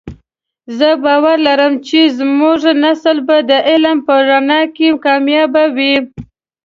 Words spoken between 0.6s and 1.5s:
زه باور